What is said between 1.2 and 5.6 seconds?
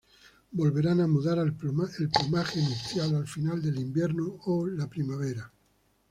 al plumaje nupcial al final del invierno o la primavera.